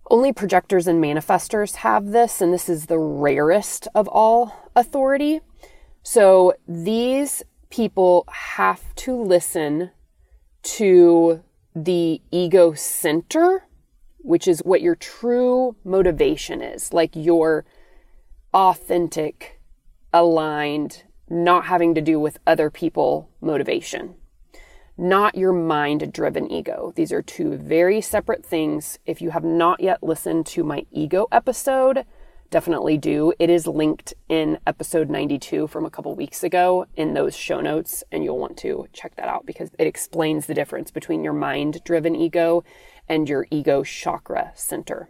Only 0.09 0.33
projectors 0.33 0.87
and 0.87 1.03
manifestors 1.03 1.75
have 1.75 2.07
this, 2.07 2.41
and 2.41 2.53
this 2.53 2.69
is 2.69 2.85
the 2.85 2.99
rarest 2.99 3.87
of 3.95 4.07
all 4.07 4.69
authority. 4.75 5.41
So 6.01 6.53
these 6.67 7.43
people 7.69 8.25
have 8.29 8.93
to 8.95 9.15
listen 9.15 9.91
to 10.63 11.41
the 11.75 12.21
ego 12.31 12.73
center 12.73 13.65
which 14.23 14.47
is 14.47 14.61
what 14.65 14.81
your 14.81 14.95
true 14.95 15.75
motivation 15.83 16.61
is, 16.61 16.91
like 16.91 17.11
your 17.13 17.65
authentic, 18.53 19.59
aligned, 20.11 21.03
not 21.29 21.65
having 21.65 21.93
to 21.93 22.01
do 22.01 22.19
with 22.19 22.39
other 22.47 22.69
people 22.69 23.29
motivation, 23.41 24.15
not 24.97 25.35
your 25.35 25.53
mind 25.53 26.13
driven 26.13 26.49
ego. 26.51 26.93
These 26.95 27.11
are 27.11 27.21
two 27.21 27.57
very 27.57 27.99
separate 27.99 28.45
things. 28.45 28.97
If 29.05 29.21
you 29.21 29.31
have 29.31 29.43
not 29.43 29.79
yet 29.79 30.01
listened 30.01 30.45
to 30.47 30.63
my 30.63 30.85
ego 30.91 31.27
episode, 31.31 32.05
definitely 32.49 32.99
do. 32.99 33.33
It 33.39 33.49
is 33.49 33.65
linked 33.65 34.13
in 34.29 34.59
episode 34.67 35.09
92 35.09 35.67
from 35.67 35.85
a 35.85 35.89
couple 35.89 36.15
weeks 36.15 36.43
ago 36.43 36.85
in 36.95 37.15
those 37.15 37.35
show 37.35 37.59
notes, 37.59 38.03
and 38.11 38.23
you'll 38.23 38.37
want 38.37 38.57
to 38.57 38.85
check 38.93 39.15
that 39.15 39.27
out 39.27 39.47
because 39.47 39.71
it 39.79 39.87
explains 39.87 40.45
the 40.45 40.53
difference 40.53 40.91
between 40.91 41.23
your 41.23 41.33
mind 41.33 41.83
driven 41.83 42.15
ego 42.15 42.63
and 43.07 43.27
your 43.27 43.47
ego 43.51 43.83
chakra 43.83 44.51
center. 44.55 45.09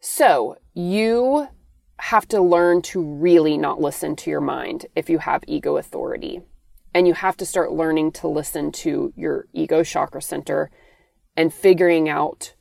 So 0.00 0.56
you 0.74 1.48
have 1.98 2.26
to 2.28 2.40
learn 2.40 2.80
to 2.80 3.02
really 3.02 3.58
not 3.58 3.80
listen 3.80 4.16
to 4.16 4.30
your 4.30 4.40
mind 4.40 4.86
if 4.96 5.10
you 5.10 5.18
have 5.18 5.44
ego 5.46 5.76
authority. 5.76 6.40
And 6.94 7.06
you 7.06 7.14
have 7.14 7.36
to 7.36 7.46
start 7.46 7.72
learning 7.72 8.12
to 8.12 8.28
listen 8.28 8.72
to 8.72 9.12
your 9.14 9.46
ego 9.52 9.84
chakra 9.84 10.22
center 10.22 10.70
and 11.36 11.52
figuring 11.52 12.08
out 12.08 12.54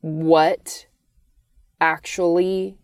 what 0.00 0.86
actually 1.80 2.76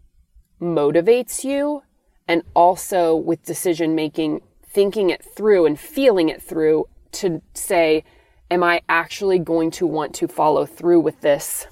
motivates 0.60 1.44
you. 1.44 1.82
And 2.26 2.42
also 2.54 3.16
with 3.16 3.44
decision 3.44 3.94
making, 3.94 4.42
thinking 4.64 5.10
it 5.10 5.24
through 5.24 5.66
and 5.66 5.78
feeling 5.78 6.28
it 6.28 6.42
through 6.42 6.86
to 7.12 7.42
say, 7.54 8.04
am 8.50 8.62
I 8.62 8.82
actually 8.88 9.38
going 9.38 9.70
to 9.72 9.86
want 9.86 10.14
to 10.16 10.28
follow 10.28 10.66
through 10.66 11.00
with 11.00 11.20
this 11.20 11.66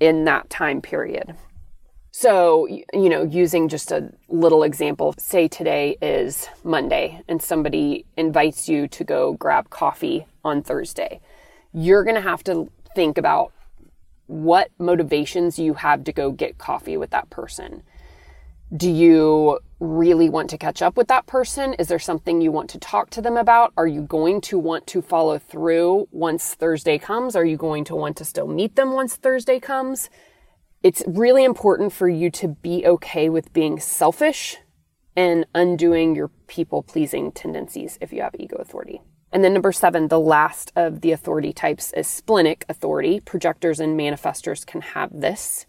in 0.00 0.24
that 0.24 0.50
time 0.50 0.80
period? 0.80 1.34
So, 2.10 2.66
you 2.68 3.08
know, 3.08 3.24
using 3.24 3.68
just 3.68 3.90
a 3.90 4.12
little 4.28 4.62
example, 4.62 5.14
say 5.18 5.48
today 5.48 5.96
is 6.00 6.48
Monday 6.62 7.20
and 7.28 7.42
somebody 7.42 8.06
invites 8.16 8.68
you 8.68 8.86
to 8.88 9.02
go 9.02 9.32
grab 9.32 9.68
coffee 9.70 10.26
on 10.44 10.62
Thursday. 10.62 11.20
You're 11.72 12.04
going 12.04 12.14
to 12.14 12.20
have 12.20 12.44
to 12.44 12.70
think 12.94 13.18
about 13.18 13.52
what 14.26 14.70
motivations 14.78 15.58
you 15.58 15.74
have 15.74 16.04
to 16.04 16.12
go 16.12 16.30
get 16.30 16.56
coffee 16.56 16.96
with 16.96 17.10
that 17.10 17.30
person. 17.30 17.82
Do 18.76 18.90
you 18.90 19.60
really 19.78 20.28
want 20.28 20.50
to 20.50 20.58
catch 20.58 20.82
up 20.82 20.96
with 20.96 21.06
that 21.06 21.26
person? 21.26 21.74
Is 21.74 21.86
there 21.86 22.00
something 22.00 22.40
you 22.40 22.50
want 22.50 22.70
to 22.70 22.78
talk 22.80 23.08
to 23.10 23.22
them 23.22 23.36
about? 23.36 23.72
Are 23.76 23.86
you 23.86 24.02
going 24.02 24.40
to 24.42 24.58
want 24.58 24.88
to 24.88 25.00
follow 25.00 25.38
through 25.38 26.08
once 26.10 26.54
Thursday 26.54 26.98
comes? 26.98 27.36
Are 27.36 27.44
you 27.44 27.56
going 27.56 27.84
to 27.84 27.94
want 27.94 28.16
to 28.16 28.24
still 28.24 28.48
meet 28.48 28.74
them 28.74 28.92
once 28.92 29.14
Thursday 29.14 29.60
comes? 29.60 30.10
It's 30.82 31.04
really 31.06 31.44
important 31.44 31.92
for 31.92 32.08
you 32.08 32.30
to 32.32 32.48
be 32.48 32.84
okay 32.84 33.28
with 33.28 33.52
being 33.52 33.78
selfish 33.78 34.56
and 35.14 35.46
undoing 35.54 36.16
your 36.16 36.28
people 36.48 36.82
pleasing 36.82 37.30
tendencies 37.30 37.96
if 38.00 38.12
you 38.12 38.22
have 38.22 38.34
ego 38.36 38.56
authority. 38.56 39.02
And 39.30 39.44
then 39.44 39.52
number 39.52 39.70
seven, 39.70 40.08
the 40.08 40.18
last 40.18 40.72
of 40.74 41.00
the 41.00 41.12
authority 41.12 41.52
types 41.52 41.92
is 41.92 42.08
splenic 42.08 42.64
authority. 42.68 43.20
Projectors 43.20 43.78
and 43.78 43.96
manifestors 43.96 44.66
can 44.66 44.80
have 44.80 45.10
this. 45.12 45.64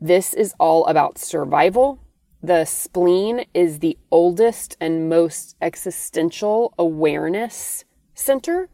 This 0.00 0.32
is 0.32 0.54
all 0.58 0.86
about 0.86 1.18
survival. 1.18 2.00
The 2.42 2.64
spleen 2.64 3.46
is 3.54 3.78
the 3.78 3.98
oldest 4.10 4.76
and 4.80 5.08
most 5.08 5.56
existential 5.60 6.74
awareness 6.78 7.84
center. 8.14 8.68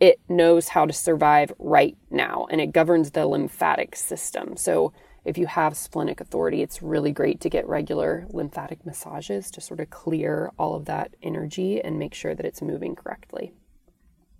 It 0.00 0.20
knows 0.28 0.68
how 0.68 0.86
to 0.86 0.92
survive 0.92 1.52
right 1.58 1.96
now 2.10 2.46
and 2.50 2.60
it 2.60 2.72
governs 2.72 3.12
the 3.12 3.26
lymphatic 3.26 3.94
system. 3.94 4.56
So 4.56 4.92
if 5.24 5.38
you 5.38 5.46
have 5.46 5.76
splenic 5.76 6.20
authority, 6.20 6.62
it's 6.62 6.82
really 6.82 7.12
great 7.12 7.40
to 7.40 7.48
get 7.48 7.66
regular 7.66 8.26
lymphatic 8.28 8.84
massages 8.84 9.50
to 9.52 9.60
sort 9.60 9.80
of 9.80 9.90
clear 9.90 10.50
all 10.58 10.74
of 10.74 10.84
that 10.86 11.14
energy 11.22 11.80
and 11.80 11.98
make 11.98 12.14
sure 12.14 12.34
that 12.34 12.44
it's 12.44 12.60
moving 12.60 12.94
correctly. 12.94 13.52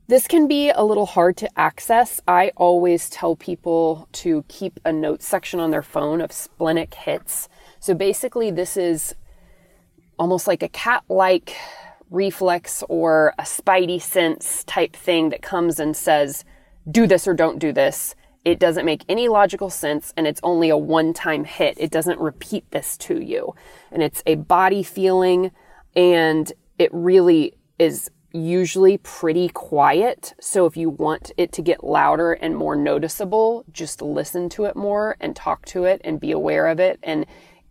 This 0.06 0.26
can 0.26 0.46
be 0.46 0.68
a 0.68 0.84
little 0.84 1.06
hard 1.06 1.38
to 1.38 1.58
access. 1.58 2.20
I 2.28 2.52
always 2.56 3.08
tell 3.08 3.36
people 3.36 4.06
to 4.12 4.44
keep 4.48 4.78
a 4.84 4.92
note 4.92 5.22
section 5.22 5.60
on 5.60 5.70
their 5.70 5.82
phone 5.82 6.20
of 6.20 6.30
splenic 6.30 6.92
hits. 6.92 7.48
So 7.84 7.92
basically, 7.92 8.50
this 8.50 8.78
is 8.78 9.14
almost 10.18 10.46
like 10.46 10.62
a 10.62 10.70
cat 10.70 11.04
like 11.10 11.54
reflex 12.08 12.82
or 12.88 13.34
a 13.38 13.42
spidey 13.42 14.00
sense 14.00 14.64
type 14.64 14.96
thing 14.96 15.28
that 15.28 15.42
comes 15.42 15.78
and 15.78 15.94
says, 15.94 16.46
do 16.90 17.06
this 17.06 17.28
or 17.28 17.34
don't 17.34 17.58
do 17.58 17.74
this. 17.74 18.14
It 18.42 18.58
doesn't 18.58 18.86
make 18.86 19.04
any 19.06 19.28
logical 19.28 19.68
sense 19.68 20.14
and 20.16 20.26
it's 20.26 20.40
only 20.42 20.70
a 20.70 20.78
one 20.78 21.12
time 21.12 21.44
hit. 21.44 21.76
It 21.78 21.90
doesn't 21.90 22.18
repeat 22.18 22.70
this 22.70 22.96
to 22.96 23.22
you. 23.22 23.54
And 23.92 24.02
it's 24.02 24.22
a 24.24 24.36
body 24.36 24.82
feeling 24.82 25.50
and 25.94 26.50
it 26.78 26.88
really 26.90 27.52
is 27.78 28.10
usually 28.32 28.96
pretty 28.96 29.50
quiet. 29.50 30.32
So 30.40 30.64
if 30.64 30.74
you 30.74 30.88
want 30.88 31.32
it 31.36 31.52
to 31.52 31.60
get 31.60 31.84
louder 31.84 32.32
and 32.32 32.56
more 32.56 32.76
noticeable, 32.76 33.66
just 33.70 34.00
listen 34.00 34.48
to 34.50 34.64
it 34.64 34.74
more 34.74 35.16
and 35.20 35.36
talk 35.36 35.66
to 35.66 35.84
it 35.84 36.00
and 36.02 36.18
be 36.18 36.32
aware 36.32 36.66
of 36.68 36.80
it. 36.80 36.98
And 37.02 37.26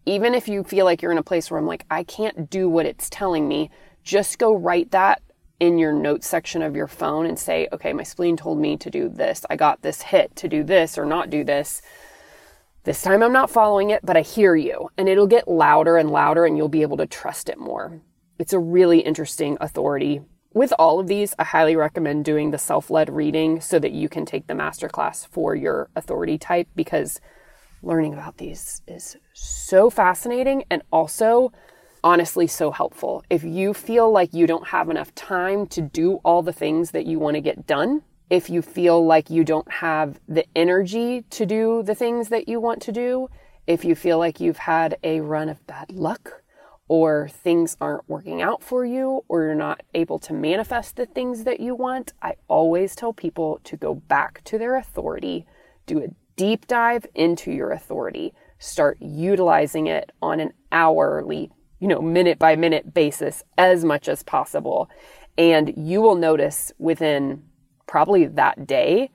even 0.05 0.33
if 0.33 0.47
you 0.47 0.63
feel 0.63 0.85
like 0.85 1.01
you're 1.01 1.11
in 1.11 1.17
a 1.17 1.23
place 1.23 1.49
where 1.49 1.59
I'm 1.59 1.67
like, 1.67 1.85
I 1.89 2.03
can't 2.03 2.49
do 2.49 2.69
what 2.69 2.85
it's 2.85 3.09
telling 3.09 3.47
me, 3.47 3.69
just 4.03 4.39
go 4.39 4.53
write 4.53 4.91
that 4.91 5.21
in 5.59 5.77
your 5.77 5.93
notes 5.93 6.27
section 6.27 6.61
of 6.61 6.75
your 6.75 6.87
phone 6.87 7.25
and 7.25 7.39
say, 7.39 7.67
okay, 7.71 7.93
my 7.93 8.03
spleen 8.03 8.35
told 8.35 8.59
me 8.59 8.75
to 8.77 8.89
do 8.89 9.07
this. 9.07 9.45
I 9.49 9.55
got 9.55 9.81
this 9.81 10.01
hit 10.01 10.35
to 10.37 10.47
do 10.47 10.63
this 10.63 10.97
or 10.97 11.05
not 11.05 11.29
do 11.29 11.43
this. 11.43 11.81
This 12.83 13.01
time 13.01 13.23
I'm 13.23 13.31
not 13.31 13.49
following 13.49 13.91
it, 13.91 14.05
but 14.05 14.17
I 14.17 14.21
hear 14.21 14.55
you. 14.55 14.89
And 14.97 15.07
it'll 15.07 15.27
get 15.27 15.47
louder 15.47 15.95
and 15.95 16.11
louder 16.11 16.45
and 16.45 16.57
you'll 16.57 16.67
be 16.67 16.81
able 16.81 16.97
to 16.97 17.07
trust 17.07 17.47
it 17.47 17.57
more. 17.57 18.01
It's 18.39 18.51
a 18.51 18.59
really 18.59 18.99
interesting 18.99 19.57
authority 19.61 20.21
with 20.53 20.71
all 20.77 20.99
of 20.99 21.07
these, 21.07 21.33
I 21.39 21.43
highly 21.43 21.75
recommend 21.75 22.25
doing 22.25 22.51
the 22.51 22.57
self 22.57 22.89
led 22.91 23.09
reading 23.09 23.59
so 23.59 23.79
that 23.79 23.91
you 23.91 24.07
can 24.07 24.25
take 24.25 24.47
the 24.47 24.53
masterclass 24.53 25.27
for 25.27 25.55
your 25.55 25.89
authority 25.95 26.37
type 26.37 26.67
because 26.75 27.19
learning 27.83 28.13
about 28.13 28.37
these 28.37 28.81
is 28.87 29.17
so 29.33 29.89
fascinating 29.89 30.63
and 30.69 30.81
also 30.91 31.51
honestly 32.03 32.47
so 32.47 32.71
helpful. 32.71 33.23
If 33.29 33.43
you 33.43 33.73
feel 33.73 34.11
like 34.11 34.33
you 34.33 34.47
don't 34.47 34.67
have 34.67 34.89
enough 34.89 35.13
time 35.15 35.67
to 35.67 35.81
do 35.81 36.15
all 36.25 36.41
the 36.41 36.53
things 36.53 36.91
that 36.91 37.05
you 37.05 37.19
want 37.19 37.35
to 37.35 37.41
get 37.41 37.67
done, 37.67 38.03
if 38.29 38.49
you 38.49 38.61
feel 38.61 39.05
like 39.05 39.29
you 39.29 39.43
don't 39.43 39.69
have 39.71 40.19
the 40.27 40.45
energy 40.55 41.23
to 41.29 41.45
do 41.45 41.83
the 41.83 41.95
things 41.95 42.29
that 42.29 42.47
you 42.47 42.59
want 42.59 42.81
to 42.83 42.91
do, 42.91 43.29
if 43.67 43.85
you 43.85 43.95
feel 43.95 44.17
like 44.17 44.39
you've 44.39 44.57
had 44.57 44.97
a 45.03 45.21
run 45.21 45.49
of 45.49 45.65
bad 45.67 45.91
luck, 45.91 46.41
or 46.89 47.29
things 47.29 47.77
aren't 47.79 48.07
working 48.09 48.41
out 48.41 48.61
for 48.61 48.85
you, 48.85 49.23
or 49.29 49.43
you're 49.43 49.55
not 49.55 49.81
able 49.93 50.19
to 50.19 50.33
manifest 50.33 50.95
the 50.95 51.05
things 51.05 51.45
that 51.45 51.59
you 51.59 51.73
want, 51.73 52.11
I 52.21 52.35
always 52.47 52.95
tell 52.95 53.13
people 53.13 53.61
to 53.63 53.77
go 53.77 53.95
back 53.95 54.43
to 54.45 54.57
their 54.57 54.75
authority, 54.75 55.45
do 55.85 55.99
a 55.99 56.09
deep 56.35 56.67
dive 56.67 57.05
into 57.15 57.51
your 57.51 57.71
authority, 57.71 58.33
start 58.59 58.97
utilizing 59.01 59.87
it 59.87 60.11
on 60.21 60.39
an 60.39 60.53
hourly, 60.71 61.51
you 61.79 61.87
know, 61.87 62.01
minute 62.01 62.39
by 62.39 62.55
minute 62.55 62.93
basis 62.93 63.43
as 63.57 63.83
much 63.83 64.07
as 64.07 64.23
possible. 64.23 64.89
And 65.37 65.73
you 65.75 66.01
will 66.01 66.15
notice 66.15 66.71
within 66.77 67.43
probably 67.87 68.25
that 68.25 68.65
day, 68.65 69.09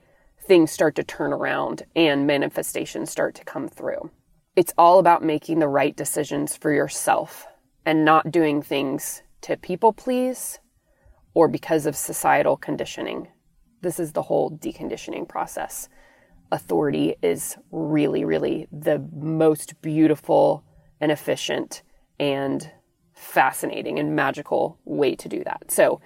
things 0.46 0.70
start 0.70 0.94
to 0.96 1.04
turn 1.04 1.32
around 1.32 1.82
and 1.94 2.26
manifestations 2.26 3.10
start 3.10 3.34
to 3.34 3.44
come 3.44 3.68
through. 3.68 4.10
It's 4.56 4.72
all 4.76 4.98
about 4.98 5.22
making 5.22 5.58
the 5.58 5.68
right 5.68 5.96
decisions 5.96 6.56
for 6.56 6.72
yourself 6.72 7.46
and 7.84 8.04
not 8.04 8.30
doing 8.30 8.60
things 8.60 9.22
to 9.42 9.56
people 9.56 9.92
please 9.92 10.58
or 11.34 11.48
because 11.48 11.86
of 11.86 11.94
societal 11.94 12.56
conditioning. 12.56 13.28
This 13.82 14.00
is 14.00 14.12
the 14.12 14.22
whole 14.22 14.50
deconditioning 14.50 15.28
process. 15.28 15.88
Authority 16.50 17.16
is 17.22 17.56
really, 17.70 18.24
really 18.24 18.66
the 18.72 19.04
most 19.12 19.80
beautiful 19.82 20.64
and 21.00 21.12
efficient 21.12 21.82
and 22.18 22.70
fascinating 23.14 23.98
and 23.98 24.14
magical 24.16 24.78
way 24.84 25.14
to 25.16 25.28
do 25.28 25.44
that. 25.44 25.70
So, 25.70 26.00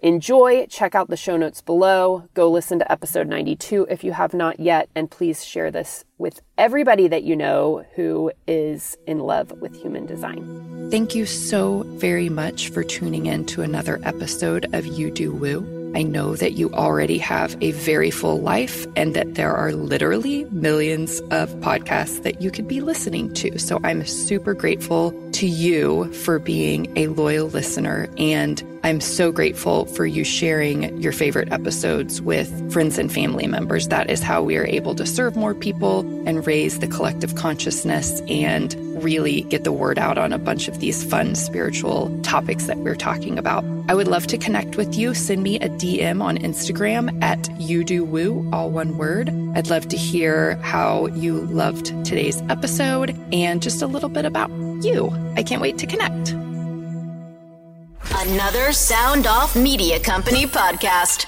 Enjoy, 0.00 0.66
check 0.66 0.94
out 0.94 1.08
the 1.08 1.16
show 1.16 1.38
notes 1.38 1.62
below, 1.62 2.28
go 2.34 2.50
listen 2.50 2.78
to 2.80 2.92
episode 2.92 3.26
92 3.28 3.86
if 3.88 4.04
you 4.04 4.12
have 4.12 4.34
not 4.34 4.60
yet, 4.60 4.90
and 4.94 5.10
please 5.10 5.42
share 5.42 5.70
this 5.70 6.04
with 6.18 6.42
everybody 6.58 7.08
that 7.08 7.22
you 7.22 7.34
know 7.34 7.82
who 7.94 8.30
is 8.46 8.98
in 9.06 9.20
love 9.20 9.52
with 9.52 9.74
human 9.74 10.04
design. 10.04 10.90
Thank 10.90 11.14
you 11.14 11.24
so 11.24 11.82
very 11.86 12.28
much 12.28 12.68
for 12.68 12.84
tuning 12.84 13.24
in 13.24 13.46
to 13.46 13.62
another 13.62 13.98
episode 14.04 14.72
of 14.74 14.84
You 14.84 15.10
Do 15.10 15.32
Woo. 15.32 15.75
I 15.94 16.02
know 16.02 16.36
that 16.36 16.52
you 16.52 16.70
already 16.72 17.18
have 17.18 17.56
a 17.60 17.70
very 17.72 18.10
full 18.10 18.40
life 18.40 18.86
and 18.96 19.14
that 19.14 19.34
there 19.34 19.54
are 19.54 19.72
literally 19.72 20.44
millions 20.46 21.20
of 21.30 21.54
podcasts 21.56 22.22
that 22.22 22.42
you 22.42 22.50
could 22.50 22.68
be 22.68 22.80
listening 22.80 23.32
to. 23.34 23.58
So 23.58 23.80
I'm 23.82 24.04
super 24.04 24.52
grateful 24.52 25.10
to 25.36 25.46
you 25.46 26.10
for 26.14 26.38
being 26.38 26.90
a 26.96 27.08
loyal 27.08 27.48
listener. 27.48 28.08
And 28.16 28.62
I'm 28.84 29.02
so 29.02 29.30
grateful 29.30 29.84
for 29.84 30.06
you 30.06 30.24
sharing 30.24 30.98
your 31.02 31.12
favorite 31.12 31.52
episodes 31.52 32.22
with 32.22 32.72
friends 32.72 32.96
and 32.96 33.12
family 33.12 33.46
members. 33.46 33.88
That 33.88 34.08
is 34.08 34.22
how 34.22 34.42
we 34.42 34.56
are 34.56 34.66
able 34.66 34.94
to 34.94 35.04
serve 35.04 35.36
more 35.36 35.54
people 35.54 36.00
and 36.26 36.46
raise 36.46 36.78
the 36.78 36.86
collective 36.86 37.34
consciousness 37.34 38.22
and 38.28 38.74
really 39.02 39.42
get 39.42 39.64
the 39.64 39.72
word 39.72 39.98
out 39.98 40.16
on 40.16 40.32
a 40.32 40.38
bunch 40.38 40.68
of 40.68 40.80
these 40.80 41.04
fun 41.04 41.34
spiritual 41.34 42.18
topics 42.22 42.64
that 42.64 42.78
we're 42.78 42.96
talking 42.96 43.38
about. 43.38 43.62
I 43.90 43.94
would 43.94 44.08
love 44.08 44.26
to 44.28 44.38
connect 44.38 44.76
with 44.76 44.94
you. 44.96 45.12
Send 45.12 45.42
me 45.42 45.56
a 45.56 45.68
DM 45.68 46.22
on 46.22 46.38
Instagram 46.38 47.22
at 47.22 47.50
you 47.60 47.84
do 47.84 48.04
woo, 48.04 48.48
all 48.54 48.70
one 48.70 48.96
word. 48.96 49.28
I'd 49.54 49.68
love 49.68 49.86
to 49.88 49.98
hear 49.98 50.56
how 50.56 51.08
you 51.08 51.42
loved 51.46 51.86
today's 52.06 52.40
episode 52.48 53.14
and 53.32 53.60
just 53.60 53.82
a 53.82 53.86
little 53.86 54.08
bit 54.08 54.24
about 54.24 54.50
you. 54.84 55.12
I 55.36 55.42
can't 55.42 55.62
wait 55.62 55.78
to 55.78 55.86
connect. 55.86 56.34
Another 58.28 58.72
Sound 58.72 59.26
Off 59.26 59.54
Media 59.54 60.00
Company 60.00 60.46
podcast. 60.46 61.26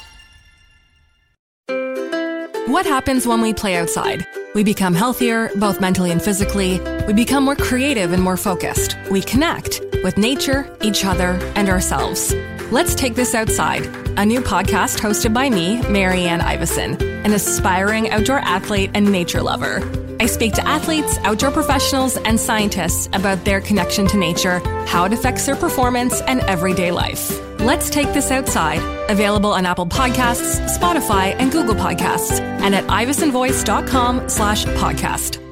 What 2.68 2.86
happens 2.86 3.26
when 3.26 3.40
we 3.40 3.54
play 3.54 3.76
outside? 3.76 4.26
We 4.54 4.64
become 4.64 4.94
healthier, 4.94 5.50
both 5.56 5.80
mentally 5.80 6.10
and 6.10 6.20
physically. 6.20 6.80
We 7.06 7.12
become 7.12 7.44
more 7.44 7.56
creative 7.56 8.12
and 8.12 8.22
more 8.22 8.36
focused. 8.36 8.96
We 9.10 9.22
connect 9.22 9.80
with 10.02 10.18
nature, 10.18 10.74
each 10.82 11.04
other, 11.04 11.38
and 11.54 11.68
ourselves. 11.68 12.34
Let's 12.70 12.94
Take 12.94 13.14
This 13.14 13.34
Outside, 13.34 13.86
a 14.18 14.26
new 14.26 14.40
podcast 14.40 14.98
hosted 14.98 15.32
by 15.32 15.48
me, 15.48 15.80
Marianne 15.88 16.40
Iveson, 16.40 17.00
an 17.24 17.32
aspiring 17.32 18.10
outdoor 18.10 18.38
athlete 18.38 18.90
and 18.94 19.10
nature 19.10 19.42
lover. 19.42 19.80
I 20.20 20.26
speak 20.26 20.54
to 20.54 20.66
athletes, 20.66 21.18
outdoor 21.18 21.50
professionals, 21.50 22.16
and 22.16 22.38
scientists 22.38 23.08
about 23.12 23.44
their 23.44 23.60
connection 23.60 24.06
to 24.08 24.16
nature, 24.16 24.58
how 24.86 25.04
it 25.04 25.12
affects 25.12 25.46
their 25.46 25.56
performance, 25.56 26.20
and 26.22 26.40
everyday 26.40 26.90
life. 26.92 27.30
Let's 27.60 27.90
Take 27.90 28.12
This 28.12 28.30
Outside, 28.30 28.80
available 29.10 29.52
on 29.52 29.66
Apple 29.66 29.86
Podcasts, 29.86 30.58
Spotify, 30.78 31.34
and 31.38 31.50
Google 31.50 31.74
Podcasts, 31.74 32.40
and 32.40 32.74
at 32.74 32.84
ivesonvoice.com 32.86 34.28
slash 34.28 34.64
podcast. 34.66 35.47